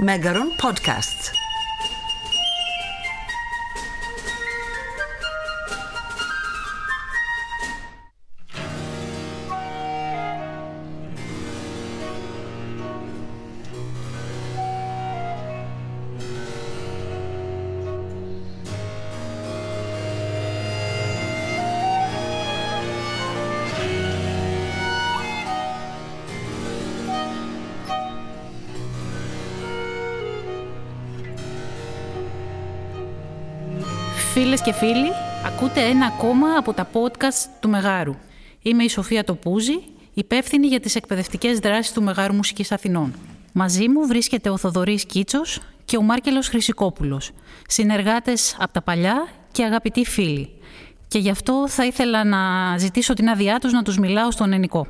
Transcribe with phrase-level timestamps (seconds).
[0.00, 1.39] Megaron Podcasts.
[34.50, 35.10] Φίλες και φίλοι,
[35.46, 38.14] ακούτε ένα ακόμα από τα podcast του Μεγάρου.
[38.62, 39.72] Είμαι η Σοφία Τοπούζη,
[40.14, 43.14] υπεύθυνη για τις εκπαιδευτικές δράσεις του Μεγάρου Μουσικής Αθηνών.
[43.52, 47.30] Μαζί μου βρίσκεται ο Θοδωρής Κίτσος και ο Μάρκελος Χρυσικόπουλος,
[47.68, 50.50] συνεργάτες από τα παλιά και αγαπητοί φίλοι.
[51.08, 52.38] Και γι' αυτό θα ήθελα να
[52.78, 54.86] ζητήσω την άδειά τους να τους μιλάω στον ενικό.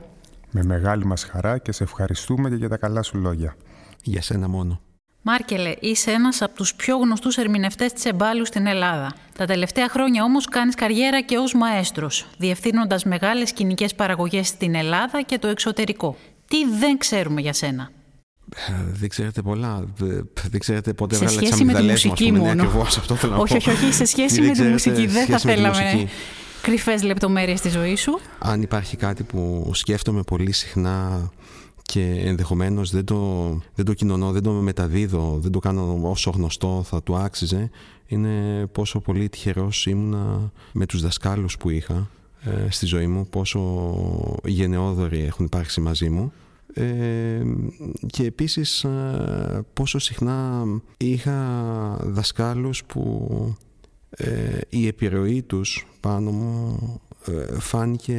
[0.50, 3.56] Με μεγάλη μας χαρά και σε ευχαριστούμε και για τα καλά σου λόγια.
[4.02, 4.80] Για σένα μόνο.
[5.22, 9.12] Μάρκελε, είσαι ένας από τους πιο γνωστούς ερμηνευτές της εμπάλου στην Ελλάδα.
[9.36, 15.22] Τα τελευταία χρόνια όμως κάνεις καριέρα και ως μαέστρος, διευθύνοντας μεγάλες σκηνικές παραγωγές στην Ελλάδα
[15.22, 16.16] και το εξωτερικό.
[16.48, 17.90] Τι δεν ξέρουμε για σένα;
[18.68, 19.84] Ε, δεν ξέρετε πολλά.
[20.50, 22.38] Δεν ξέρετε πότε Σε έβγαλα σχέση με τη τις μουσική μου.
[22.38, 22.54] μόνο.
[22.54, 23.70] Ναι, ακριβώς αυτό θέλω να όχι, πω.
[23.70, 25.06] όχι, όχι, σε σχέση Τι με τη ξέρετε μουσική.
[25.06, 26.08] Δεν θα σχέση με τη θέλαμε μουσική.
[26.62, 28.20] κρυφές λεπτομέρειες στη ζωή σου.
[28.38, 31.30] Αν υπάρχει κάτι που σκέφτομαι πολύ συχνά
[31.90, 36.82] και ενδεχομένως δεν το, δεν το κοινωνώ, δεν το μεταδίδω, δεν το κάνω όσο γνωστό
[36.84, 37.70] θα του άξιζε,
[38.06, 42.10] είναι πόσο πολύ τυχερός ήμουνα με τους δασκάλους που είχα
[42.44, 43.60] ε, στη ζωή μου, πόσο
[44.44, 46.32] γενναιόδοροι έχουν υπάρξει μαζί μου.
[46.74, 47.42] Ε,
[48.06, 50.64] και επίσης ε, πόσο συχνά
[50.96, 51.36] είχα
[52.02, 53.28] δασκάλους που
[54.10, 56.76] ε, η επιρροή τους πάνω μου
[57.08, 57.09] ε,
[57.58, 58.18] φάνηκε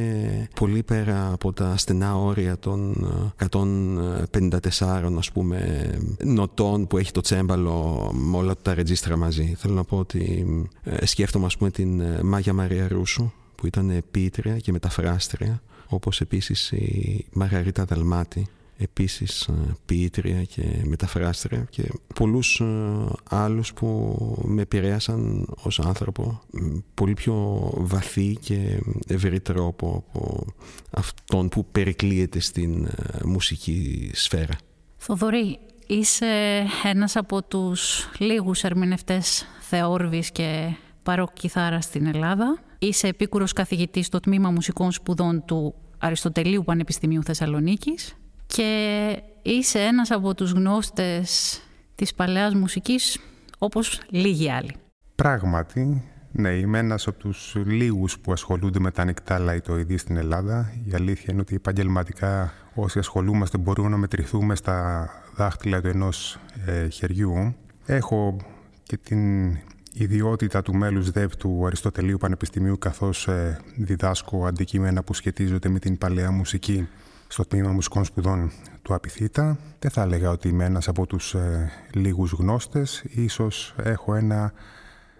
[0.54, 2.92] πολύ πέρα από τα στενά όρια των
[3.38, 5.90] ε, 154 ας πούμε
[6.24, 9.54] νοτών που έχει το τσέμπαλο με όλα τα ρετζίστρα μαζί.
[9.58, 10.46] Θέλω να πω ότι
[10.82, 16.20] ε, σκέφτομαι ας πούμε την ε, Μάγια Μαρία Ρούσου που ήταν ποιήτρια και μεταφράστρια όπως
[16.20, 18.46] επίσης η Μαργαρίτα Δαλμάτη
[18.82, 19.52] επίσης ε,
[19.86, 21.82] ποιήτρια και μεταφράστρια και
[22.14, 22.64] πολλούς ε,
[23.30, 30.46] άλλους που με επηρέασαν ως άνθρωπο μ, πολύ πιο βαθύ και ευρύ τρόπο από
[30.90, 32.90] αυτόν που περικλείεται στην ε,
[33.24, 34.58] μουσική σφαίρα.
[34.96, 42.62] Θοδωρή, είσαι ένας από τους λίγους ερμηνευτές θεόρβης και παρόκ κιθάρα στην Ελλάδα.
[42.78, 48.16] Είσαι επίκουρος καθηγητής στο Τμήμα Μουσικών Σπουδών του Αριστοτελείου Πανεπιστημίου Θεσσαλονίκης
[48.46, 51.60] και είσαι ένας από τους γνώστες
[51.94, 53.18] της παλαιάς μουσικής
[53.58, 54.74] όπως λίγοι άλλοι.
[55.14, 60.72] Πράγματι, ναι, είμαι ένας από τους λίγους που ασχολούνται με τα ανοιχτά λαϊτοειδή στην Ελλάδα.
[60.90, 66.88] Η αλήθεια είναι ότι επαγγελματικά όσοι ασχολούμαστε μπορούμε να μετρηθούμε στα δάχτυλα του ενός ε,
[66.88, 67.54] χεριού.
[67.86, 68.36] Έχω
[68.82, 69.50] και την
[69.92, 75.98] ιδιότητα του μέλους ΔΕΒ του Αριστοτελείου Πανεπιστημίου καθώς ε, διδάσκω αντικείμενα που σχετίζονται με την
[75.98, 76.88] παλαιά μουσική
[77.32, 78.50] στο τμήμα μουσικών σπουδών
[78.82, 79.58] του Απιθύτα.
[79.78, 83.04] Δεν θα έλεγα ότι είμαι ένας από τους ε, λίγους γνώστες.
[83.08, 84.52] Ίσως έχω ένα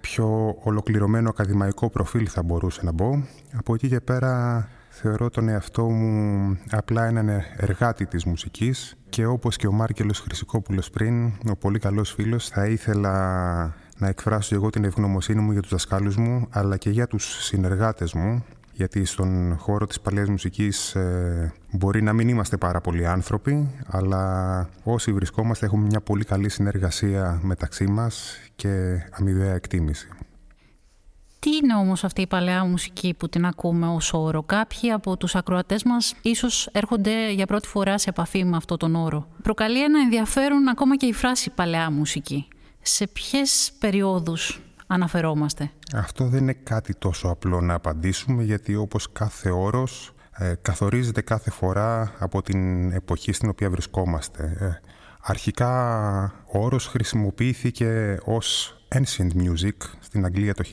[0.01, 3.23] πιο ολοκληρωμένο ακαδημαϊκό προφίλ θα μπορούσε να μπω.
[3.53, 9.57] Από εκεί και πέρα θεωρώ τον εαυτό μου απλά έναν εργάτη της μουσικής και όπως
[9.57, 13.13] και ο Μάρκελος Χρυσικόπουλος πριν, ο πολύ καλός φίλος, θα ήθελα
[13.99, 18.13] να εκφράσω εγώ την ευγνωμοσύνη μου για τους δασκάλους μου, αλλά και για τους συνεργάτες
[18.13, 23.71] μου, γιατί στον χώρο της παλαιάς μουσικής ε, μπορεί να μην είμαστε πάρα πολλοί άνθρωποι,
[23.87, 28.69] αλλά όσοι βρισκόμαστε έχουμε μια πολύ καλή συνεργασία μεταξύ μας και
[29.11, 30.09] αμοιβαία εκτίμηση.
[31.39, 35.35] Τι είναι όμως αυτή η παλαιά μουσική που την ακούμε ως όρο; Κάποιοι από τους
[35.35, 39.27] ακροατές μας ίσως έρχονται για πρώτη φορά σε επαφή με αυτό τον όρο.
[39.43, 42.49] Προκαλεί ένα ενδιαφέρον ακόμα και η φράση παλαιά μουσική.
[42.83, 45.71] Σε ποιες περιόδους αναφερόμαστε.
[45.95, 51.51] Αυτό δεν είναι κάτι τόσο απλό να απαντήσουμε γιατί όπως κάθε όρος ε, καθορίζεται κάθε
[51.51, 54.57] φορά από την εποχή στην οποία βρισκόμαστε.
[54.61, 54.67] Ε,
[55.21, 60.65] αρχικά ο όρος χρησιμοποιήθηκε ως ancient music στην Αγγλία το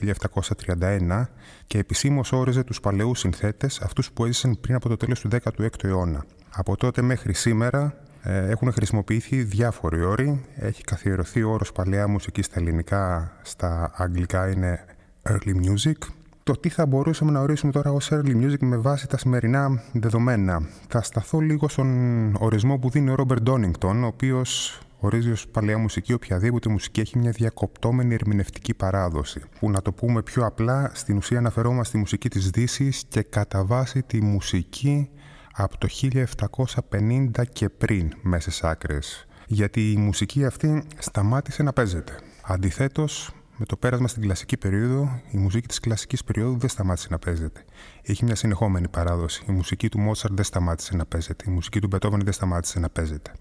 [0.65, 1.25] 1731
[1.67, 5.83] και επισήμως όριζε τους παλαιούς συνθέτες, αυτούς που έζησαν πριν από το τέλος του 16ου
[5.83, 6.25] αιώνα.
[6.55, 10.45] Από τότε μέχρι σήμερα ε, έχουν χρησιμοποιηθεί διάφοροι όροι.
[10.55, 14.85] Έχει καθιερωθεί ο όρος παλαιά μουσική στα ελληνικά, στα αγγλικά είναι
[15.29, 15.97] early music.
[16.43, 20.61] Το τι θα μπορούσαμε να ορίσουμε τώρα ως early music με βάση τα σημερινά δεδομένα.
[20.87, 25.77] Θα σταθώ λίγο στον ορισμό που δίνει ο Ρόμπερ Ντόνιγκτον, ο οποίος ορίζει ως παλαιά
[25.77, 29.41] μουσική οποιαδήποτε μουσική έχει μια διακοπτόμενη ερμηνευτική παράδοση.
[29.59, 33.65] Που να το πούμε πιο απλά, στην ουσία αναφερόμαστε στη μουσική της Δύσης και κατά
[33.65, 35.09] βάση τη μουσική
[35.53, 39.27] από το 1750 και πριν μέσες άκρες.
[39.47, 42.19] γιατί η μουσική αυτή σταμάτησε να παίζεται.
[42.43, 47.19] Αντιθέτως, με το πέρασμα στην κλασική περίοδο, η μουσική της κλασικής περίοδου δεν σταμάτησε να
[47.19, 47.65] παίζεται.
[48.01, 49.43] Έχει μια συνεχόμενη παράδοση.
[49.47, 51.43] Η μουσική του Μότσαρντ δεν σταμάτησε να παίζεται.
[51.47, 53.31] Η μουσική του Μπετόβεν δεν σταμάτησε να παίζεται.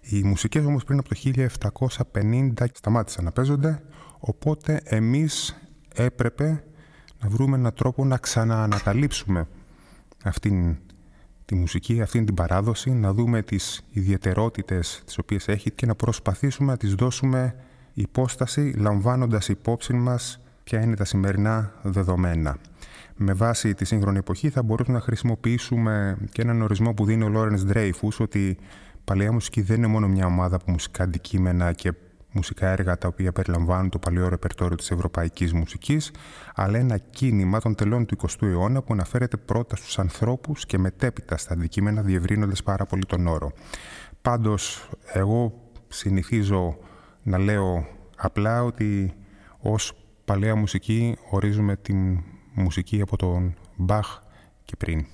[0.00, 1.14] Οι μουσικές όμως πριν από το
[2.12, 3.82] 1750 σταμάτησαν να παίζονται,
[4.18, 5.56] οπότε εμείς
[5.94, 6.64] έπρεπε
[7.20, 9.48] να βρούμε έναν τρόπο να ξαναανακαλύψουμε
[10.24, 10.76] αυτήν
[11.46, 16.70] τη μουσική, αυτήν την παράδοση, να δούμε τις ιδιαιτερότητες τις οποίες έχει και να προσπαθήσουμε
[16.70, 17.54] να τις δώσουμε
[17.94, 22.58] υπόσταση λαμβάνοντας υπόψη μας ποια είναι τα σημερινά δεδομένα.
[23.16, 27.28] Με βάση τη σύγχρονη εποχή θα μπορούσαμε να χρησιμοποιήσουμε και έναν ορισμό που δίνει ο
[27.28, 28.58] Λόρενς Ντρέιφους ότι
[29.04, 31.92] παλαιά μουσική δεν είναι μόνο μια ομάδα από μουσικά αντικείμενα και
[32.36, 36.10] μουσικά έργα τα οποία περιλαμβάνουν το παλαιό ρεπερτόριο της ευρωπαϊκής μουσικής,
[36.54, 41.36] αλλά ένα κίνημα των τελών του 20ου αιώνα που αναφέρεται πρώτα στους ανθρώπους και μετέπειτα
[41.36, 43.52] στα αντικείμενα διευρύνοντας πάρα πολύ τον όρο.
[44.22, 45.52] Πάντως, εγώ
[45.88, 46.78] συνηθίζω
[47.22, 47.86] να λέω
[48.16, 49.14] απλά ότι
[49.58, 49.92] ως
[50.24, 51.94] παλαιά μουσική ορίζουμε τη
[52.54, 54.18] μουσική από τον Μπαχ
[54.64, 55.06] και πριν.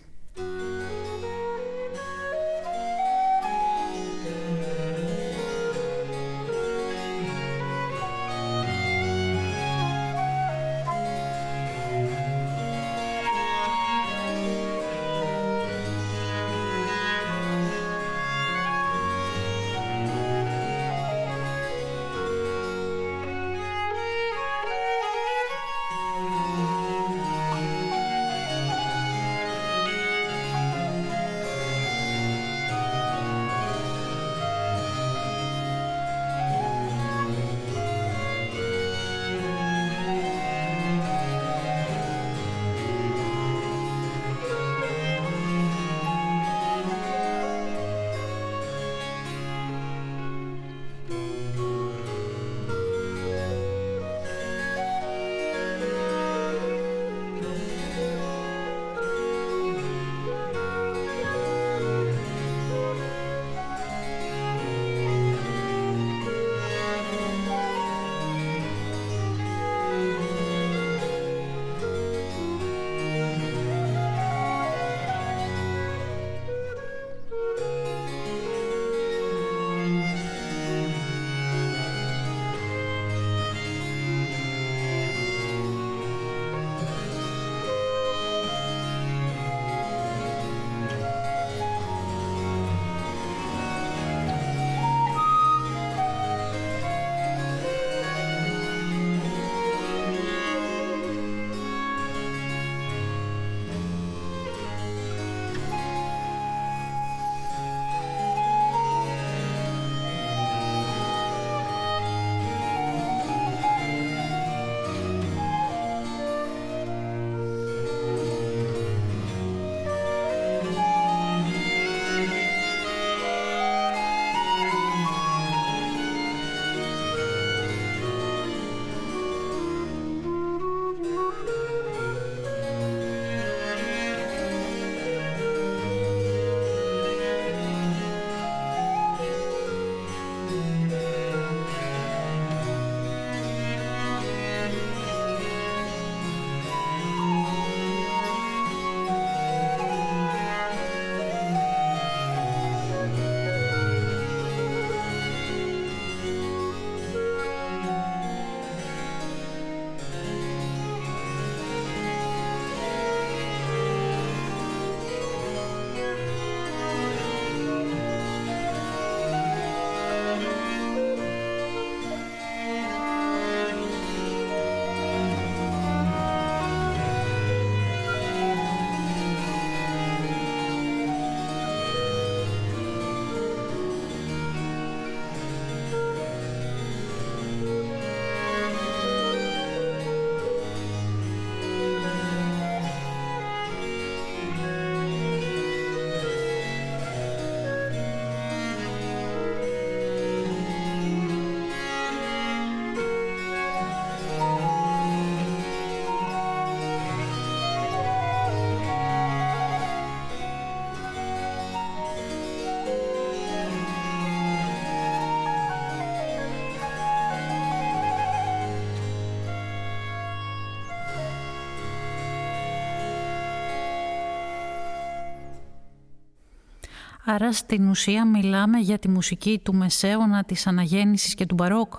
[227.34, 231.94] Άρα στην ουσία μιλάμε για τη μουσική του Μεσαίωνα, της Αναγέννησης και του Μπαρόκ.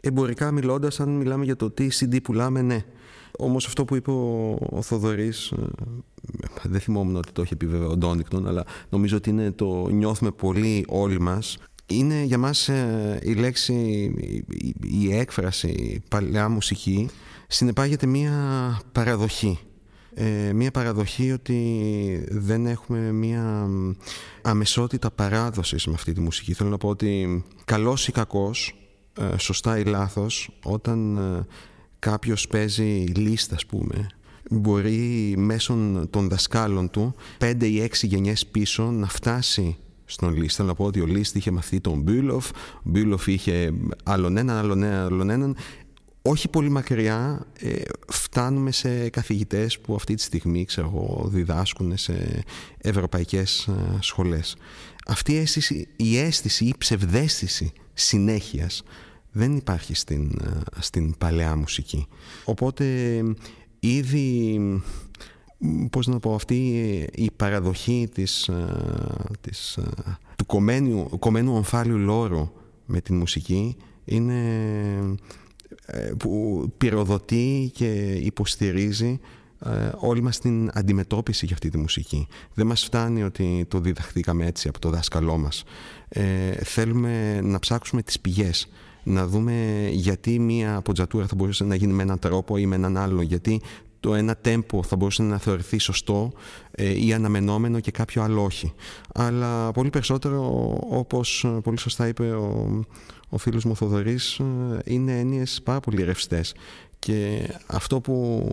[0.00, 2.84] Εμπορικά μιλώντας, αν μιλάμε για το τι CD πουλάμε, ναι.
[3.38, 5.66] Όμως αυτό που είπε ο, ο Θοδωρής, ε,
[6.62, 10.30] δεν θυμόμουν ότι το είχε πει βέβαια ο Ντόνικτον, αλλά νομίζω ότι είναι το νιώθουμε
[10.30, 11.58] πολύ όλοι μας.
[11.86, 13.74] Είναι για μας ε, η λέξη,
[14.48, 17.08] η, η έκφραση παλαιά μουσική
[17.48, 18.32] συνεπάγεται μία
[18.92, 19.58] παραδοχή.
[20.14, 23.68] Ε, μία παραδοχή ότι δεν έχουμε μία
[24.42, 26.52] αμεσότητα παράδοσης με αυτή τη μουσική.
[26.52, 28.74] Θέλω να πω ότι καλός ή κακός,
[29.18, 31.46] ε, σωστά ή λάθος, όταν ε,
[31.98, 34.06] κάποιος παίζει λίστα ας πούμε,
[34.50, 35.76] μπορεί μέσω
[36.10, 40.56] των δασκάλων του πέντε ή έξι γενιές πίσω να φτάσει στον Λίστ.
[40.56, 43.72] Θέλω να πω ότι ο Λίστ είχε μαθεί τον Μπούλοφ, ο Μπούλοφ είχε
[44.02, 45.56] άλλον έναν, άλλον έναν, άλλον έναν
[46.28, 52.44] όχι πολύ μακριά ε, φτάνουμε σε καθηγητές που αυτή τη στιγμή ξέρω, διδάσκουν σε
[52.78, 54.56] ευρωπαϊκές ε, σχολές.
[55.06, 58.82] Αυτή η αίσθηση, η αίσθηση, η ψευδέστηση συνέχειας
[59.32, 62.06] δεν υπάρχει στην, ε, στην παλαιά μουσική.
[62.44, 62.84] Οπότε
[63.80, 64.60] ήδη
[65.90, 66.56] πώς να πω αυτή
[67.14, 68.50] η παραδοχή της,
[69.40, 69.78] της,
[70.36, 72.50] του κομμένου, κομμένου ομφάλιου λόρου
[72.86, 74.40] με την μουσική είναι
[74.98, 75.14] ε,
[76.18, 79.20] που πυροδοτεί και υποστηρίζει
[79.64, 82.28] ε, όλη μας την αντιμετώπιση για αυτή τη μουσική.
[82.54, 85.64] Δεν μας φτάνει ότι το διδαχθήκαμε έτσι από το δάσκαλό μας.
[86.08, 88.68] Ε, θέλουμε να ψάξουμε τις πηγές,
[89.02, 92.96] να δούμε γιατί μία ποτζατούρα θα μπορούσε να γίνει με έναν τρόπο ή με έναν
[92.96, 93.60] άλλο, γιατί
[94.00, 96.32] το ένα τέμπο θα μπορούσε να θεωρηθεί σωστό
[96.76, 98.72] ή αναμενόμενο και κάποιο άλλο όχι.
[99.14, 100.42] Αλλά πολύ περισσότερο,
[100.88, 102.84] όπως πολύ σωστά είπε ο,
[103.28, 104.44] ο φίλος μου Θοδωρής ε,
[104.84, 106.54] είναι έννοιες πάρα πολύ ρευστές.
[106.98, 108.48] και αυτό που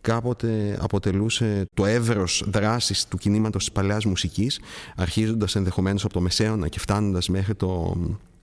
[0.00, 4.60] κάποτε αποτελούσε το εύρος δράσης του κινήματος της παλαιάς μουσικής
[4.96, 7.96] αρχίζοντας ενδεχομένως από το Μεσαίωνα και φτάνοντας μέχρι το,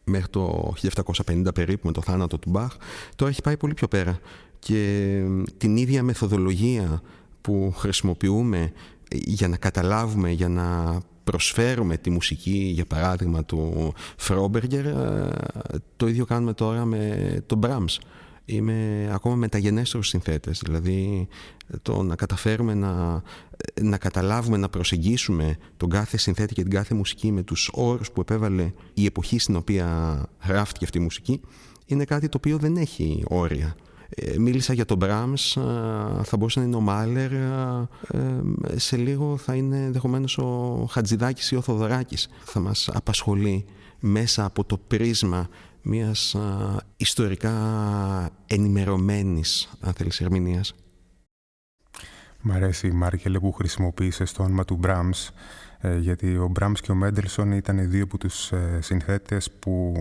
[0.04, 0.74] μέχρι το
[1.26, 2.76] 1750 περίπου με το θάνατο του Μπαχ
[3.16, 4.20] τώρα έχει πάει πολύ πιο πέρα
[4.66, 5.22] και
[5.58, 7.02] την ίδια μεθοδολογία
[7.42, 8.72] που χρησιμοποιούμε
[9.10, 14.86] για να καταλάβουμε, για να προσφέρουμε τη μουσική για παράδειγμα του Φρόμπεργκερ
[15.96, 18.00] το ίδιο κάνουμε τώρα με τον Μπραμς
[18.46, 21.28] είμαι ακόμα μεταγενέστερος συνθέτες δηλαδή
[21.82, 23.22] το να καταφέρουμε να,
[23.82, 28.22] να καταλάβουμε, να προσεγγίσουμε τον κάθε συνθέτη και την κάθε μουσική με τους όρους που
[28.22, 31.42] επέβαλε η εποχή στην οποία γράφτηκε αυτή η μουσική
[31.86, 33.68] είναι κάτι το οποίο δεν έχει όρια.
[33.68, 33.85] ε,
[34.38, 35.58] μίλησα για τον Μπράμς,
[36.24, 37.88] θα μπορούσε να είναι ο Μάλερ, ε,
[38.76, 42.28] σε λίγο θα είναι ενδεχομένως ο Χατζηδάκης ή ο Θοδωράκης.
[42.44, 43.66] Θα μας απασχολεί
[44.00, 45.50] μέσα από το πρίσμα
[45.82, 46.36] μιας
[46.98, 47.54] ιστορικά
[48.48, 50.74] ενημερωμένης, αν θέλεις, ερμηνείας.
[52.42, 55.30] Μ' αρέσει η Μάρκελε που χρησιμοποίησες το όνομα του Μπράμς,
[55.80, 59.94] ε, γιατί ο Μπράμς και ο Μέντελσον ήταν δύο από τους συνθέτες που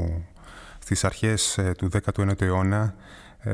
[0.79, 2.95] στις αρχές του 19ου αιώνα ε,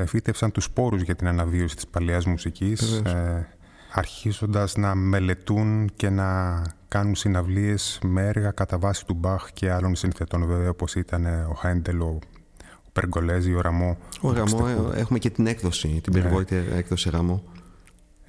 [0.05, 3.47] φύτευσαν τους σπόρους για την αναβίωση της παλαιάς μουσικής, ε,
[3.91, 9.95] αρχίζοντας να μελετούν και να κάνουν συναυλίες με έργα κατά βάση του Μπαχ και άλλων
[9.95, 12.19] συνθετών βέβαια όπως ήταν ε, ο Χέντελ, ο,
[12.77, 13.97] ο Περγκολέζη, ο Ραμό.
[14.21, 17.43] Ο Ραμό, ε, έχουμε και την έκδοση, την περιβόητη έκδοση Ραμό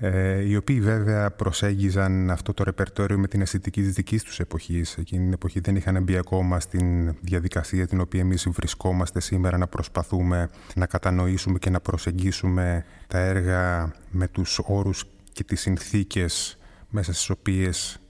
[0.04, 4.96] ε, οι οποίοι βέβαια προσέγγιζαν αυτό το ρεπερτόριο με την αισθητική της δικής τους εποχής.
[4.98, 9.66] Εκείνη την εποχή δεν είχαν μπει ακόμα στην διαδικασία την οποία εμείς βρισκόμαστε σήμερα να
[9.66, 17.12] προσπαθούμε να κατανοήσουμε και να προσεγγίσουμε τα έργα με τους όρους και τις συνθήκες μέσα
[17.12, 18.00] στις οποίες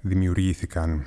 [0.00, 1.06] δημιουργήθηκαν.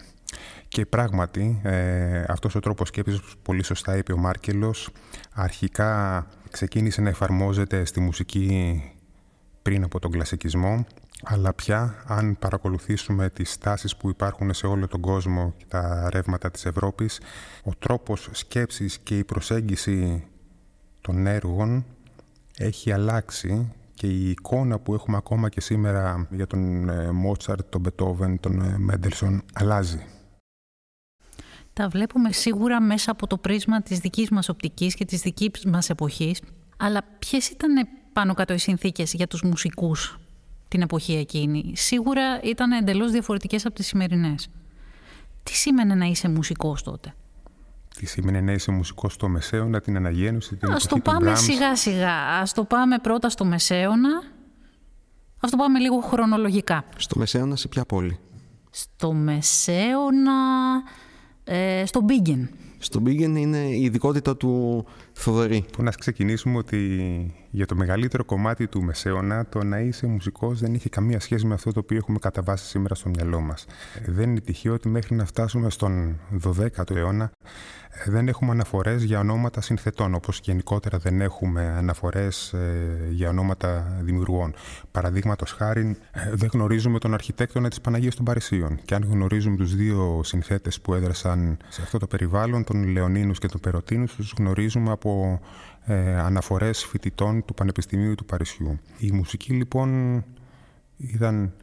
[0.68, 4.90] Και πράγματι, ε, αυτός ο τρόπος σκέψης, που πολύ σωστά είπε ο Μάρκελος,
[5.34, 8.82] αρχικά ξεκίνησε να εφαρμόζεται στη μουσική
[9.62, 10.86] πριν από τον κλασικισμό,
[11.24, 16.52] αλλά πια αν παρακολουθήσουμε τις τάσεις που υπάρχουν σε όλο τον κόσμο και τα ρεύματα
[16.52, 17.20] της Ευρώπης,
[17.64, 20.28] ο τρόπος σκέψης και η προσέγγιση
[21.02, 21.86] των έργων
[22.58, 28.40] έχει αλλάξει και η εικόνα που έχουμε ακόμα και σήμερα για τον Μότσαρτ, τον Μπετόβεν,
[28.40, 30.06] τον Μέντελσον αλλάζει.
[31.74, 35.90] Τα βλέπουμε σίγουρα μέσα από το πρίσμα της δικής μας οπτικής και της δικής μας
[35.90, 36.42] εποχής,
[36.78, 40.20] αλλά ποιες ήταν πάνω κάτω οι συνθήκες για τους μουσικούς
[40.68, 41.72] την εποχή εκείνη.
[41.76, 44.50] Σίγουρα ήταν εντελώς διαφορετικές από τις σημερινές.
[45.44, 47.14] Τι σήμαινε να είσαι μουσικός τότε;
[47.96, 52.14] Τι σήμαινε να είσαι μουσικός στο Μεσαίωνα, την Αναγέννηση, την Ας το πάμε σιγά σιγά.
[52.14, 54.24] Ας το πάμε πρώτα στο Μεσαίωνα.
[55.40, 56.84] Ας το πάμε λίγο χρονολογικά.
[56.98, 58.20] Στο Μεσαίωνα σε ποια πόλη;
[58.70, 60.32] Στο Μεσαίωνα...
[61.44, 62.50] Ε, στο Μπίγκεν.
[62.78, 65.66] Στο Μπίγκεν είναι η ειδικότητα του Θοδωρή.
[65.72, 70.74] Που να ξεκινήσουμε ότι για το μεγαλύτερο κομμάτι του μεσαίωνα, το να είσαι μουσικός δεν
[70.74, 73.66] είχε καμία σχέση με αυτό το οποίο έχουμε καταβάσει σήμερα στο μυαλό μας.
[74.06, 77.32] Δεν είναι τυχαίο ότι μέχρι να φτάσουμε στον 12ο αιώνα
[78.06, 84.54] δεν έχουμε αναφορές για ονόματα συνθετών, όπως γενικότερα δεν έχουμε αναφορές ε, για ονόματα δημιουργών.
[84.92, 88.80] Παραδείγματος χάρη, ε, δεν γνωρίζουμε τον αρχιτέκτονα της Παναγίας των Παρισίων.
[88.86, 93.48] Και αν γνωρίζουμε τους δύο συνθέτες που έδρασαν σε αυτό το περιβάλλον, τον Λεωνίνους και
[93.48, 95.40] τον Περοτίνους, τους γνωρίζουμε από
[95.86, 98.80] ε, αναφορές φοιτητών του Πανεπιστημίου του Παρισιού.
[98.98, 100.24] Η μουσική λοιπόν
[100.98, 101.54] ήταν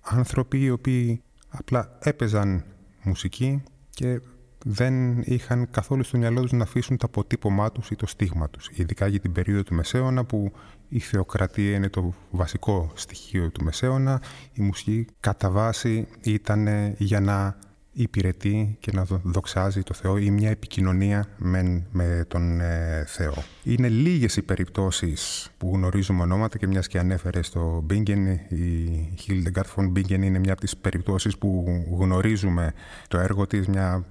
[0.00, 2.64] άνθρωποι οι οποίοι απλά έπαιζαν
[3.02, 4.20] μουσική και
[4.64, 8.70] δεν είχαν καθόλου στο μυαλό τους να αφήσουν το αποτύπωμά τους ή το στίγμα τους.
[8.74, 10.52] Ειδικά για την περίοδο του Μεσαίωνα που
[10.88, 14.22] η θεοκρατία είναι το βασικό στοιχείο του Μεσαίωνα,
[14.52, 16.68] η μουσική κατά βάση ήταν
[16.98, 17.56] για να
[17.92, 23.34] υπηρετεί και να δοξάζει το Θεό ή μια επικοινωνία με, με τον ε, Θεό.
[23.62, 28.88] Είναι λίγες οι περιπτώσεις που γνωρίζουμε ονόματα και μιας και ανέφερε στο Bingen, η
[29.26, 31.64] Hildegard von Bingen είναι μια από τις περιπτώσεις που
[31.98, 32.72] γνωρίζουμε
[33.08, 34.04] το έργο της, μια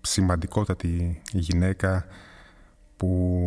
[0.00, 2.06] σημαντικότατη γυναίκα
[2.96, 3.40] που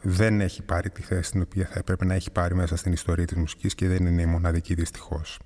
[0.00, 3.24] δεν έχει πάρει τη θέση την οποία θα έπρεπε να έχει πάρει μέσα στην ιστορία
[3.24, 5.38] της μουσικής και δεν είναι η μοναδική δυστυχώς.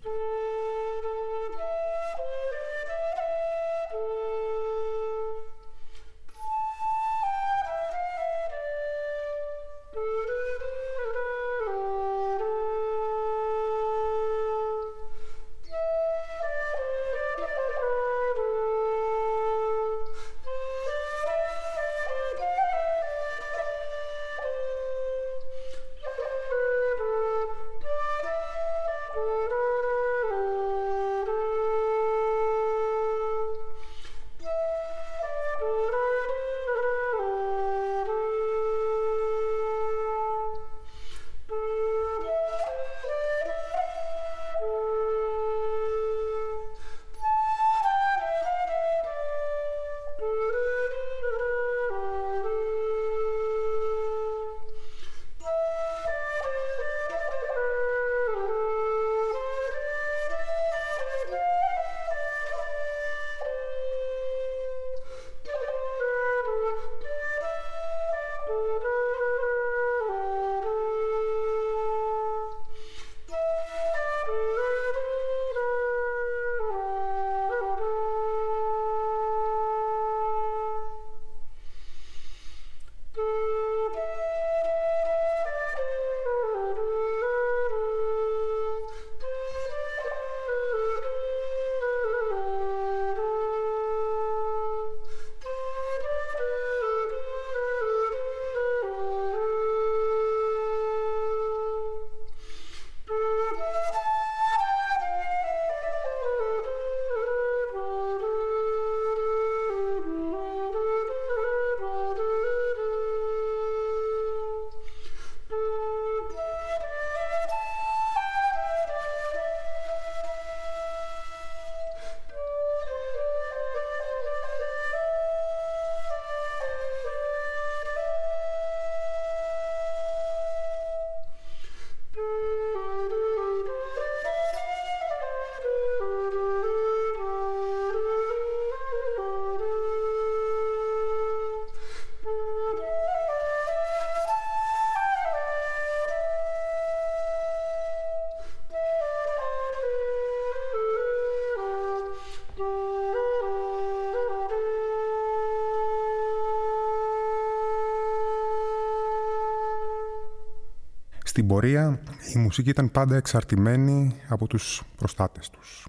[161.35, 162.01] Στην πορεία
[162.35, 165.87] η μουσική ήταν πάντα εξαρτημένη από τους προστάτες τους.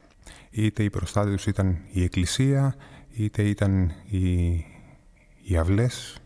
[0.49, 2.75] Είτε οι προστάτες τους ήταν η εκκλησία,
[3.11, 4.45] είτε ήταν οι,
[5.43, 6.17] οι αυλές.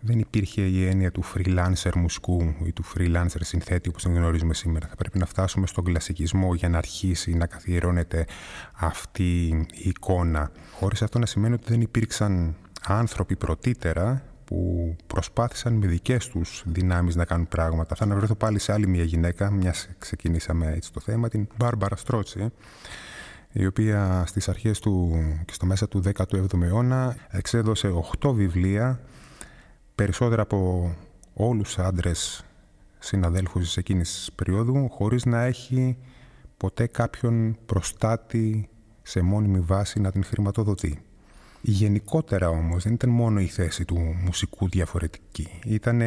[0.00, 4.86] Δεν υπήρχε η έννοια του freelancer μουσικού ή του freelancer συνθέτη όπως τον γνωρίζουμε σήμερα.
[4.86, 8.26] Θα πρέπει να φτάσουμε στον κλασικισμό για να αρχίσει να καθιερώνεται
[8.74, 10.50] αυτή η εικόνα.
[10.72, 17.14] Χωρίς αυτό να σημαίνει ότι δεν υπήρξαν άνθρωποι πρωτήτερα που προσπάθησαν με δικές τους δυνάμεις
[17.14, 17.94] να κάνουν πράγματα.
[17.94, 22.50] Θα αναβρεθώ πάλι σε άλλη μια γυναίκα, μιας ξεκινήσαμε έτσι το θέμα, την Μπάρμπαρα Στρότσι,
[23.52, 25.12] η οποία στις αρχές του
[25.44, 29.00] και στο μέσα του 17ου αιώνα εξέδωσε 8 βιβλία,
[29.94, 30.90] περισσότερα από
[31.34, 32.44] όλους τους άντρες
[32.98, 35.96] συναδέλφους της εκείνης της περίοδου, χωρίς να έχει
[36.56, 38.68] ποτέ κάποιον προστάτη
[39.02, 41.03] σε μόνιμη βάση να την χρηματοδοτεί.
[41.66, 45.48] Γενικότερα όμως δεν ήταν μόνο η θέση του μουσικού διαφορετική.
[45.64, 46.00] Ήταν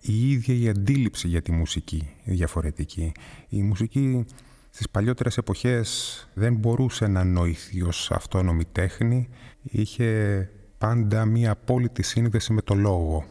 [0.00, 3.12] η ίδια η αντίληψη για τη μουσική διαφορετική.
[3.48, 4.26] Η μουσική
[4.70, 9.28] στις παλιότερες εποχές δεν μπορούσε να νοηθεί ως αυτόνομη τέχνη.
[9.62, 13.24] Είχε πάντα μία απόλυτη σύνδεση με το λόγο.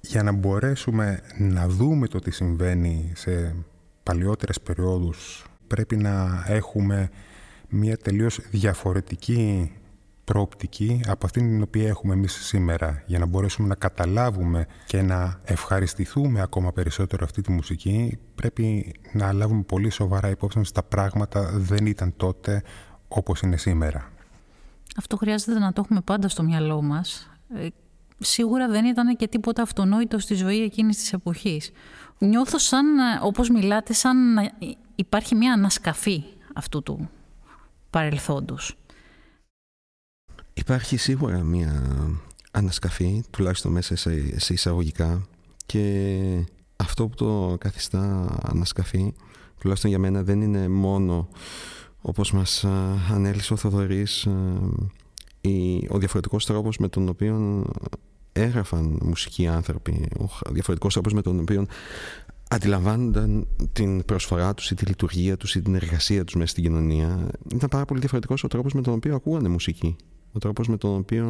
[0.00, 3.54] Για να μπορέσουμε να δούμε το τι συμβαίνει σε
[4.02, 7.10] παλιότερες περιόδους πρέπει να έχουμε
[7.68, 9.72] μία τελείως διαφορετική
[10.26, 15.40] προοπτική από αυτήν την οποία έχουμε εμείς σήμερα για να μπορέσουμε να καταλάβουμε και να
[15.44, 21.50] ευχαριστηθούμε ακόμα περισσότερο αυτή τη μουσική πρέπει να λάβουμε πολύ σοβαρά υπόψη μας τα πράγματα
[21.54, 22.62] δεν ήταν τότε
[23.08, 24.10] όπως είναι σήμερα.
[24.96, 27.30] Αυτό χρειάζεται να το έχουμε πάντα στο μυαλό μας.
[27.54, 27.66] Ε,
[28.18, 31.70] σίγουρα δεν ήταν και τίποτα αυτονόητο στη ζωή εκείνης της εποχής.
[32.18, 34.50] Νιώθω σαν, ε, όπως μιλάτε, σαν να
[34.94, 37.10] υπάρχει μια ανασκαφή αυτού του
[37.90, 38.76] παρελθόντος.
[40.58, 41.82] Υπάρχει σίγουρα μια
[42.50, 43.96] ανασκαφή, τουλάχιστον μέσα
[44.36, 45.26] σε εισαγωγικά
[45.66, 46.44] και
[46.76, 49.14] αυτό που το καθιστά ανασκαφή,
[49.58, 51.28] τουλάχιστον για μένα δεν είναι μόνο
[52.00, 52.64] όπως μας
[53.10, 54.26] ανέλησε ο Θοδωρής
[55.88, 57.64] ο διαφορετικός τρόπος με τον οποίο
[58.32, 61.66] έγραφαν μουσικοί άνθρωποι, ο διαφορετικός τρόπος με τον οποίο
[62.48, 67.28] αντιλαμβάνονταν την προσφορά τους ή τη λειτουργία τους ή την εργασία τους μέσα στην κοινωνία.
[67.54, 69.96] Ήταν πάρα πολύ διαφορετικός ο τρόπος με τον οποίο ακούγανε μουσική
[70.36, 71.26] ο τρόπος με τον οποίο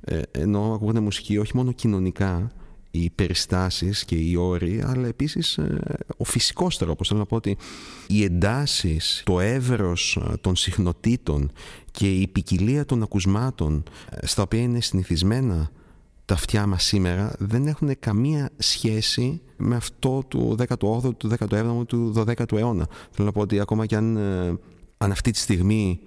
[0.00, 2.52] ε, ενώ ακούγονται μουσική όχι μόνο κοινωνικά
[2.90, 5.78] οι περιστάσεις και οι όροι αλλά επίσης ε,
[6.16, 7.56] ο φυσικός τρόπος θέλω να πω ότι
[8.06, 11.50] οι εντάσεις το εύρος ε, των συχνοτήτων
[11.90, 15.70] και η ποικιλία των ακουσμάτων ε, στα οποία είναι συνηθισμένα
[16.24, 22.12] τα αυτιά μας σήμερα δεν έχουν καμία σχέση με αυτό του 18ου, του 17ου, του
[22.16, 22.88] 12ου αιώνα.
[23.10, 24.18] Θέλω να πω ότι ακόμα και αν
[25.04, 26.06] αν αυτή τη στιγμή ε,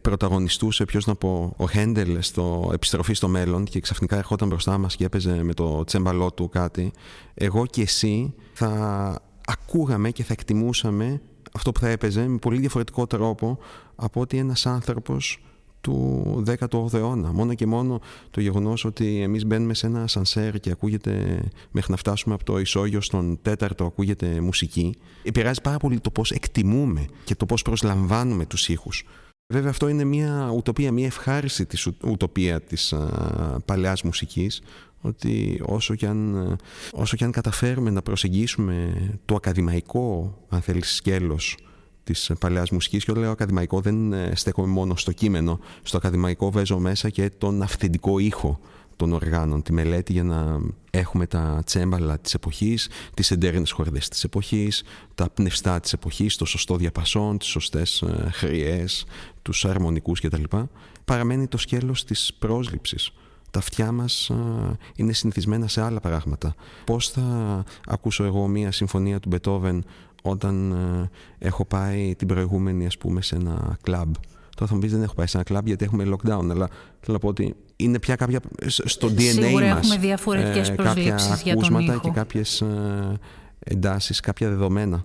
[0.00, 4.96] πρωταγωνιστούσε, ποιος να πω, ο Χέντελ στο Επιστροφή στο μέλλον και ξαφνικά ερχόταν μπροστά μας
[4.96, 6.92] και έπαιζε με το τσέμπαλό του κάτι,
[7.34, 11.20] εγώ και εσύ θα ακούγαμε και θα εκτιμούσαμε
[11.52, 13.58] αυτό που θα έπαιζε με πολύ διαφορετικό τρόπο
[13.96, 15.38] από ότι ένας άνθρωπος
[15.80, 17.32] του 18ου αιώνα.
[17.32, 21.96] Μόνο και μόνο το γεγονός ότι εμείς μπαίνουμε σε ένα σανσέρ και ακούγεται μέχρι να
[21.96, 27.34] φτάσουμε από το ισόγειο στον τέταρτο ακούγεται μουσική επηρεάζει πάρα πολύ το πώς εκτιμούμε και
[27.34, 29.04] το πώς προσλαμβάνουμε τους ήχους.
[29.52, 32.98] Βέβαια αυτό είναι μια ουτοπία, μια ευχάριστη της ουτοπία της α,
[33.64, 34.62] παλαιάς μουσικής
[35.00, 36.56] ότι όσο και, αν,
[36.92, 41.56] όσο και αν καταφέρουμε να προσεγγίσουμε το ακαδημαϊκό αν θέλεις σκέλος
[42.04, 46.78] Της παλαιάς μουσικής και όταν λέω ακαδημαϊκό δεν στέκομαι μόνο στο κείμενο στο ακαδημαϊκό βέζω
[46.78, 48.60] μέσα και τον αυθεντικό ήχο
[48.96, 54.24] των οργάνων, τη μελέτη για να έχουμε τα τσέμπαλα της εποχής, τις εντέρνες χορδές της
[54.24, 54.82] εποχής,
[55.14, 59.04] τα πνευστά της εποχής, το σωστό διαπασόν, τις σωστές ε, χρειές,
[59.42, 60.42] τους αρμονικούς κτλ.
[61.04, 63.12] Παραμένει το σκέλος της πρόσληψης.
[63.50, 64.34] Τα αυτιά μας ε,
[64.96, 66.54] είναι συνηθισμένα σε άλλα πράγματα.
[66.84, 69.84] Πώς θα ακούσω εγώ μία συμφωνία του Μπετόβεν
[70.22, 74.14] όταν ε, έχω πάει την προηγούμενη ας πούμε σε ένα κλαμπ;
[74.56, 76.68] Τώρα θα μου πεις δεν έχω πάει σε ένα κλαμπ γιατί έχουμε lockdown, αλλά
[77.00, 81.28] θέλω να πω ότι είναι πια κάποια στο DNA Σίγουρα μας έχουμε διαφορετικές ε, προσλήψεις
[81.28, 82.00] κάποια για τον ακούσματα ήχο.
[82.00, 83.18] και κάποιες ε,
[83.58, 85.04] εντάσεις, κάποια δεδομένα.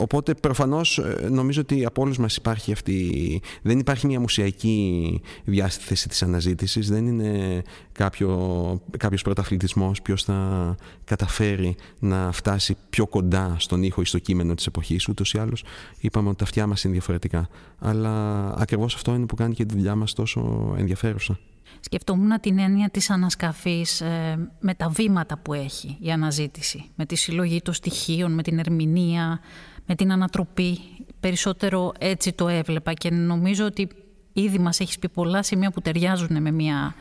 [0.00, 6.08] Οπότε προφανώς ε, νομίζω ότι από όλους μας υπάρχει αυτή, δεν υπάρχει μια μουσιακή διάστηση
[6.08, 13.82] της αναζήτησης, δεν είναι κάποιο, κάποιος πρωταθλητισμός ποιος θα καταφέρει να φτάσει πιο κοντά στον
[13.82, 15.64] ήχο ή στο κείμενο της εποχής, ούτως ή άλλως
[16.00, 17.48] είπαμε ότι τα αυτιά μας είναι διαφορετικά.
[17.78, 21.38] Αλλά ακριβώς αυτό είναι που κάνει και τη δουλειά μας τόσο ενδιαφέρουσα.
[21.80, 27.16] Σκεφτόμουν την έννοια της ανασκαφής ε, με τα βήματα που έχει η αναζήτηση, με τη
[27.16, 29.40] συλλογή των στοιχείων, με την ερμηνεία,
[29.86, 30.78] με την ανατροπή.
[31.20, 33.88] Περισσότερο έτσι το έβλεπα και νομίζω ότι
[34.32, 36.94] ήδη μας έχεις πει πολλά σημεία που ταιριάζουν με μια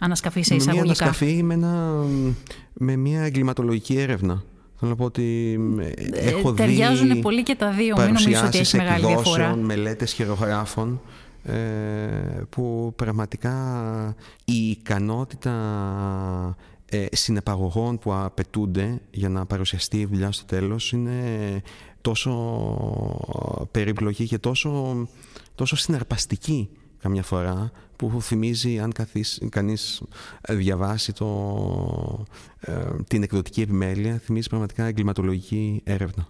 [0.00, 0.86] ανασκαφή σε εισαγωγικά.
[0.86, 2.04] Με μια ανασκαφή με, ένα,
[2.72, 4.42] με μια εγκληματολογική έρευνα.
[4.78, 5.58] Θέλω να πω ότι
[6.12, 9.56] ε, έχω δει Ταιριάζουν πολύ και τα δύο, μην νομίζω ότι έχεις μεγάλη διαφορά.
[9.56, 11.25] μελέτες χειρογράφων ε,
[12.48, 13.54] που πραγματικά
[14.44, 15.52] η ικανότητα
[16.88, 21.62] ε, συνεπαγωγών που απαιτούνται για να παρουσιαστεί η δουλειά στο τέλος είναι
[22.00, 25.08] τόσο περίπλοκη και τόσο,
[25.54, 30.02] τόσο συναρπαστική καμιά φορά που θυμίζει αν καθείς, κανείς
[30.48, 32.24] διαβάσει το,
[32.60, 36.28] ε, την εκδοτική επιμέλεια θυμίζει πραγματικά εγκληματολογική έρευνα.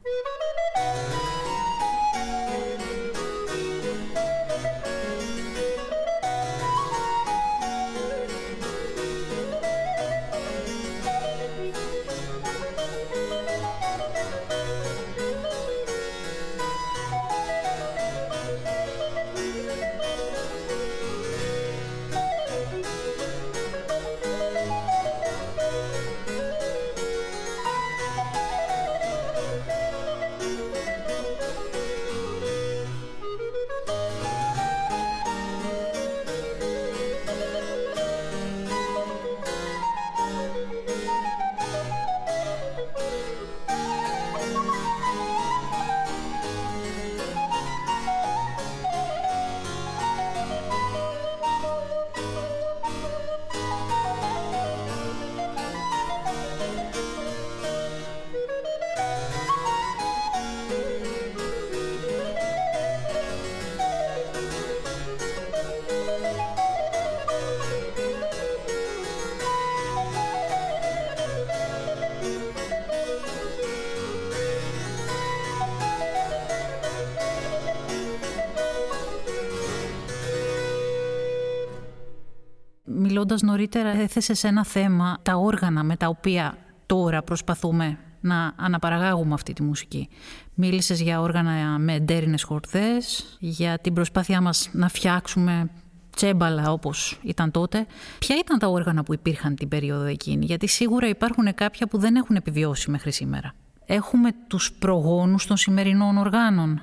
[83.27, 89.35] Μιλώντας νωρίτερα έθεσε σε ένα θέμα τα όργανα με τα οποία τώρα προσπαθούμε να αναπαραγάγουμε
[89.35, 90.09] αυτή τη μουσική.
[90.55, 95.71] Μίλησες για όργανα με εντέρινες χορδές, για την προσπάθειά μας να φτιάξουμε
[96.17, 97.87] τσέμπαλα όπως ήταν τότε.
[98.19, 102.17] Ποια ήταν τα όργανα που υπήρχαν την περίοδο εκείνη, γιατί σίγουρα υπάρχουν κάποια που δεν
[102.17, 103.55] έχουν επιβιώσει μέχρι σήμερα.
[103.87, 106.83] Έχουμε τους προγόνους των σημερινών οργάνων.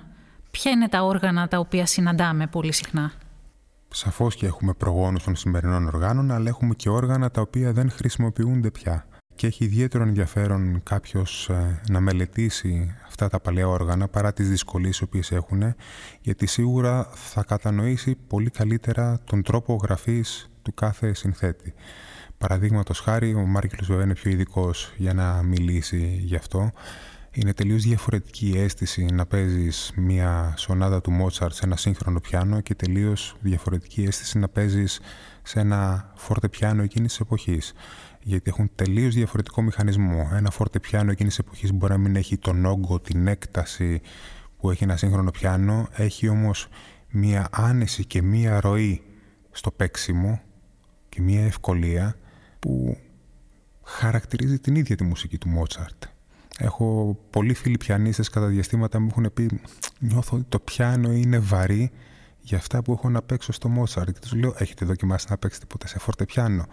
[0.52, 3.12] Ποια είναι τα όργανα τα οποία συναντάμε πολύ συχνά;
[3.96, 8.72] Σαφώς και έχουμε προγόνους των σημερινών οργάνων, αλλά έχουμε και όργανα τα οποία δεν χρησιμοποιούνται
[8.72, 14.50] πια και έχει ιδιαίτερο ενδιαφέρον κάποιος ε, να μελετήσει αυτά τα παλιά όργανα παρά τις
[14.50, 15.76] δυσκολίες που έχουν
[16.22, 21.74] γιατί σίγουρα θα κατανοήσει πολύ καλύτερα τον τρόπο γραφής του κάθε συνθέτη.
[22.38, 26.72] Παραδείγματος χάρη, ο Μάρκελος βέβαια είναι πιο ειδικός για να μιλήσει γι' αυτό.
[27.36, 32.62] Είναι τελείως διαφορετική η αίσθηση να παίζεις μια σονάδα του Μότσαρτ σε ένα σύγχρονο πιάνο
[32.62, 35.00] και τελείως διαφορετική αίσθηση να παίζεις
[35.44, 37.74] σε ένα φόρτε πιάνο εκείνης της εποχής
[38.22, 40.30] γιατί έχουν τελείως διαφορετικό μηχανισμό.
[40.34, 44.02] Ένα φόρτε πιάνο εκείνης της εποχής μπορεί να μην έχει τον όγκο, την έκταση
[44.58, 46.68] που έχει ένα σύγχρονο πιάνο, έχει όμως
[47.10, 49.02] μία άνεση και μία ροή
[49.52, 50.42] στο παίξιμο
[51.10, 52.16] και μία ευκολία
[52.60, 52.98] που
[53.84, 56.04] χαρακτηρίζει την ίδια τη μουσική του Μότσαρτ.
[56.58, 59.62] Έχω πολλοί φίλοι πιανίστες κατά διαστήματα μου έχουν πει
[60.00, 61.92] νιώθω ότι το πιάνο είναι βαρύ
[62.40, 65.66] για αυτά που έχω να παίξω στο Μότσαρτ και τους λέω έχετε δοκιμάσει να παίξετε
[65.66, 66.66] ποτέ σε φόρτε πιάνο;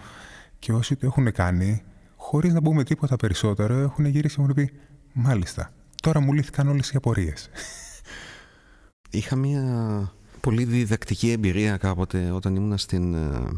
[0.59, 1.83] Και όσοι το έχουν κάνει,
[2.17, 4.71] χωρίς να πούμε τίποτα περισσότερο, έχουν γυρίσει και έχουν πει
[5.13, 5.71] Μάλιστα,
[6.03, 7.49] τώρα μου λύθηκαν όλες οι απορίες.
[9.11, 13.15] Είχα μια πολύ διδακτική εμπειρία κάποτε όταν ήμουν στην.
[13.15, 13.49] Ε,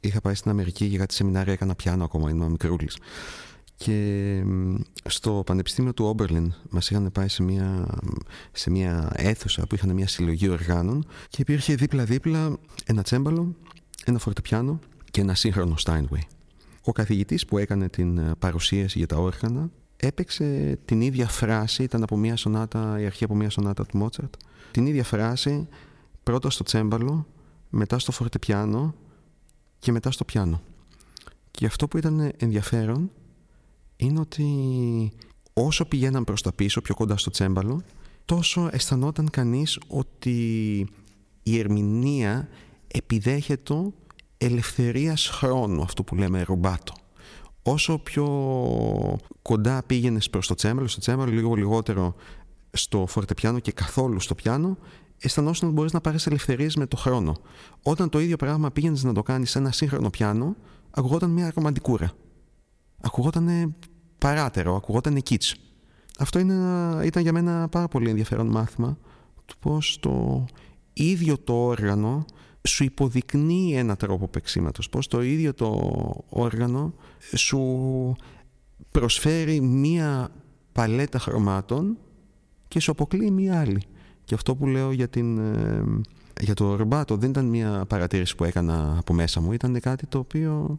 [0.00, 2.98] είχα πάει στην Αμερική για κάτι σεμινάρια, έκανα πιάνο ακόμα, ήμουν μικρούλης.
[3.84, 4.44] Και
[5.04, 7.86] στο Πανεπιστήμιο του Όμπερλιν μας είχαν πάει σε μια,
[8.52, 13.54] σε μια αίθουσα που είχαν μια συλλογή οργάνων και υπήρχε δίπλα-δίπλα ένα τσέμπαλο,
[14.04, 14.78] ένα φορτεπιάνο
[15.10, 16.20] και ένα σύγχρονο Steinway.
[16.84, 22.02] Ο καθηγητής που έκανε την ε, παρουσίαση για τα όργανα έπαιξε την ίδια φράση, ήταν
[22.02, 24.34] από μια σονάτα, η αρχή από μια σονάτα του Μότσαρτ,
[24.70, 25.68] την ίδια φράση
[26.22, 27.26] πρώτα στο τσέμπαλο,
[27.70, 28.94] μετά στο φορτεπιάνο
[29.78, 30.62] και μετά στο πιάνο.
[31.50, 33.10] Και αυτό που ήταν ενδιαφέρον
[34.04, 34.46] είναι ότι
[35.52, 37.82] όσο πηγαίναν προς τα πίσω, πιο κοντά στο τσέμπαλο,
[38.24, 40.40] τόσο αισθανόταν κανείς ότι
[41.42, 42.48] η ερμηνεία
[42.86, 43.74] επιδέχεται
[44.38, 46.92] ελευθερίας χρόνου, αυτό που λέμε ρουμπάτο.
[47.62, 48.26] Όσο πιο
[49.42, 52.14] κοντά πήγαινες προς το τσέμελο, στο τσέμελο λίγο λιγότερο
[52.72, 54.78] στο φορτεπιάνο και καθόλου στο πιάνο,
[55.18, 57.36] αισθανόσουν ότι μπορείς να πάρεις ελευθερίες με το χρόνο.
[57.82, 60.56] Όταν το ίδιο πράγμα πήγαινες να το κάνεις σε ένα σύγχρονο πιάνο,
[60.90, 62.12] ακουγόταν μια ρομαντικούρα.
[63.00, 63.74] Ακουγόταν
[64.22, 65.54] παράτερο, ακουγόταν κίτς.
[66.18, 66.54] Αυτό είναι,
[67.04, 68.98] ήταν για μένα πάρα πολύ ενδιαφέρον μάθημα
[69.44, 70.44] του πώς το
[70.92, 72.24] ίδιο το όργανο
[72.68, 75.80] σου υποδεικνύει ένα τρόπο παίξήματος, πως το ίδιο το
[76.28, 76.94] όργανο
[77.36, 77.60] σου
[78.90, 80.30] προσφέρει μία
[80.72, 81.96] παλέτα χρωμάτων
[82.68, 83.82] και σου αποκλείει μία άλλη.
[84.24, 85.84] Και αυτό που λέω για, την, ε,
[86.40, 90.18] για το ρουμπάτο δεν ήταν μία παρατήρηση που έκανα από μέσα μου, ήταν κάτι το
[90.18, 90.78] οποίο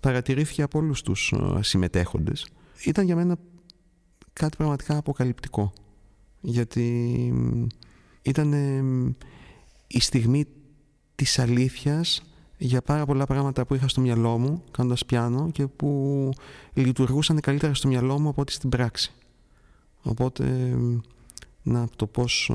[0.00, 2.46] παρατηρήθηκε από όλους τους ε, συμμετέχοντες.
[2.84, 3.36] Ήταν για μένα
[4.32, 5.72] κάτι πραγματικά αποκαλυπτικό,
[6.40, 7.32] γιατί
[8.22, 8.52] ήταν
[9.86, 10.46] η στιγμή
[11.14, 12.22] της αλήθειας
[12.58, 16.30] για πάρα πολλά πράγματα που είχα στο μυαλό μου κάνοντας πιάνο και που
[16.72, 19.12] λειτουργούσαν καλύτερα στο μυαλό μου από ό,τι στην πράξη.
[20.02, 20.74] Οπότε,
[21.62, 22.52] να το πώς...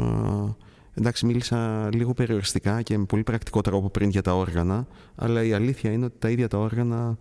[0.94, 5.54] Εντάξει, μίλησα λίγο περιοριστικά και με πολύ πρακτικό τρόπο πριν για τα όργανα, αλλά η
[5.54, 7.18] αλήθεια είναι ότι τα ίδια τα όργανα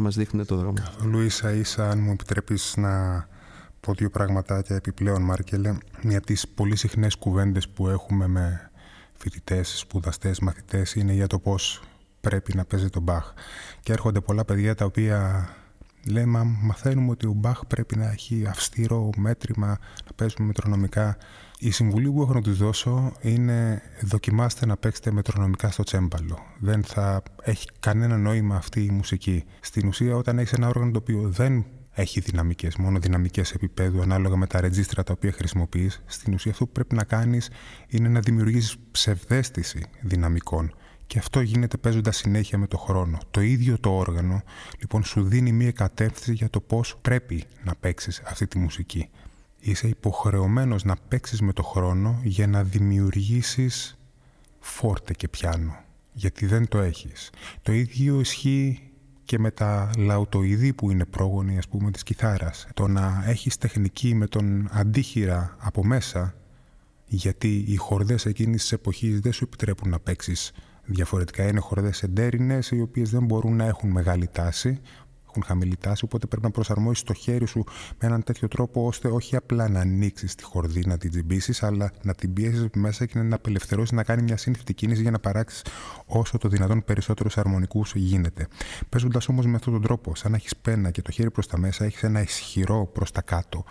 [0.00, 0.72] μας δείχνουν το δρόμο.
[0.72, 3.26] Καθόλου ίσα ίσα, αν μου επιτρέπεις να
[3.80, 8.70] πω δύο πραγματάκια επιπλέον, Μάρκελε, μια από τις πολύ συχνές κουβέντες που έχουμε με
[9.14, 11.82] φοιτητές, σπουδαστές, μαθητές είναι για το πώς
[12.20, 13.32] πρέπει να παίζει τον Μπαχ.
[13.82, 15.48] Και έρχονται πολλά παιδιά τα οποία
[16.06, 19.68] λένε Μα μαθαίνουμε ότι ο Μπαχ πρέπει να έχει αυστηρό μέτρημα,
[20.04, 21.16] να παίζουμε μετρονομικά.
[21.60, 26.38] Η συμβουλή που έχω να τους δώσω είναι δοκιμάστε να παίξετε μετρονομικά στο τσέμπαλο.
[26.58, 29.44] Δεν θα έχει κανένα νόημα αυτή η μουσική.
[29.60, 34.36] Στην ουσία, όταν έχεις ένα όργανο το οποίο δεν έχει δυναμικές, μόνο δυναμικές επίπεδου ανάλογα
[34.36, 36.02] με τα ρετζίστρα τα οποία χρησιμοποιείς.
[36.06, 37.50] Στην ουσία αυτό που πρέπει να κάνεις
[37.88, 40.74] είναι να δημιουργήσεις ψευδέστηση δυναμικών.
[41.06, 43.18] Και αυτό γίνεται παίζοντας συνέχεια με το χρόνο.
[43.30, 44.42] Το ίδιο το όργανο
[44.80, 49.10] λοιπόν σου δίνει μία κατεύθυνση για το πώς πρέπει να παίξεις αυτή τη μουσική.
[49.60, 53.98] Είσαι υποχρεωμένος να παίξεις με το χρόνο για να δημιουργήσεις
[54.58, 55.76] φόρτε και πιάνο.
[56.12, 57.30] Γιατί δεν το έχεις.
[57.62, 58.90] Το ίδιο ισχύει
[59.24, 62.68] και με τα λαουτοειδή που είναι πρόγονοι ας πούμε της κιθάρας.
[62.74, 66.34] Το να έχεις τεχνική με τον αντίχειρα από μέσα
[67.06, 70.52] γιατί οι χορδές εκείνης της εποχής δεν σου επιτρέπουν να παίξεις
[70.84, 71.48] διαφορετικά.
[71.48, 74.80] Είναι χορδές εντέρινες, οι οποίες δεν μπορούν να έχουν μεγάλη τάση
[75.28, 77.64] έχουν χαμηλή τάση, οπότε πρέπει να προσαρμόσεις το χέρι σου
[78.00, 81.92] με έναν τέτοιο τρόπο ώστε όχι απλά να ανοίξεις τη χορδή, να την τσιμπήσεις, αλλά
[82.02, 85.64] να την πιέσεις μέσα και να απελευθερώσεις, να κάνει μια σύνθετη κίνηση για να παράξεις
[86.06, 88.46] όσο το δυνατόν περισσότερους αρμονικούς γίνεται.
[88.88, 91.58] Παίζοντας όμως με αυτόν τον τρόπο, σαν να έχεις πένα και το χέρι προς τα
[91.58, 93.64] μέσα, έχεις ένα ισχυρό προς τα κάτω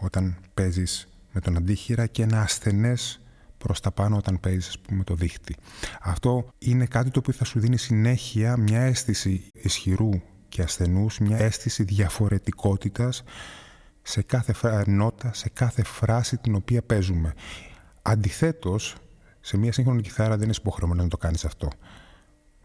[0.00, 3.18] όταν παίζεις με τον αντίχειρα και ένα ασθενές
[3.58, 5.56] προς τα πάνω όταν παίζεις ας πούμε, το δίχτυ.
[6.00, 10.10] Αυτό είναι κάτι το οποίο θα σου δίνει συνέχεια μια αίσθηση ισχυρού
[10.54, 13.22] και ασθενούς μια αίσθηση διαφορετικότητας
[14.02, 17.34] σε κάθε νότα, σε κάθε φράση την οποία παίζουμε.
[18.02, 18.96] Αντιθέτως,
[19.40, 21.70] σε μια σύγχρονη κιθάρα δεν είσαι υποχρεωμένος να το κάνεις αυτό.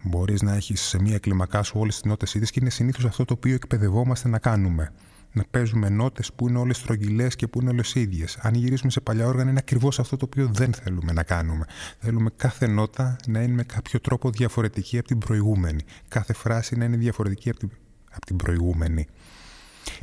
[0.04, 3.25] Μπορείς να έχεις σε μια κλιμακά σου όλες τις νότες ίδιες και είναι συνήθως αυτό
[3.25, 4.91] το οποίο εκπαιδευόμαστε να κάνουμε
[5.31, 8.37] να παίζουμε νότες που είναι όλες στρογγυλές και που είναι όλες ίδιες.
[8.41, 11.65] Αν γυρίσουμε σε παλιά όργανα, είναι ακριβώς αυτό το οποίο δεν θέλουμε να κάνουμε.
[11.99, 15.83] Θέλουμε κάθε νότα να είναι με κάποιο τρόπο διαφορετική από την προηγούμενη.
[16.07, 17.69] Κάθε φράση να είναι διαφορετική από την,
[18.11, 19.07] από την προηγούμενη.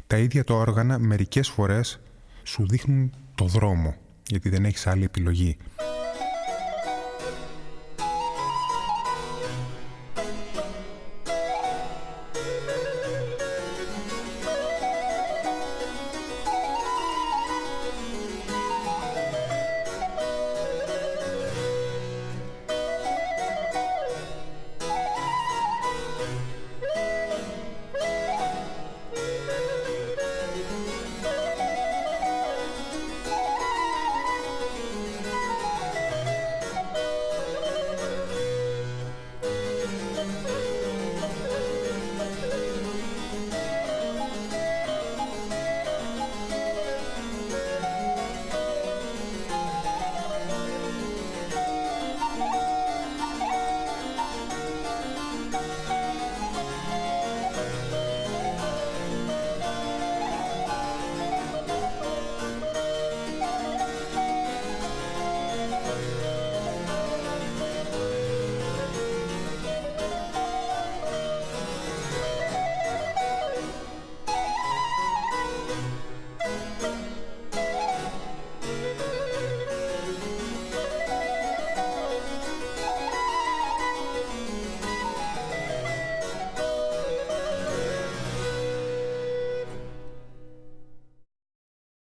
[0.07, 2.01] Τα ίδια τα όργανα μερικές φορές
[2.43, 3.95] σου δείχνουν το δρόμο,
[4.27, 5.57] γιατί δεν έχεις άλλη επιλογή.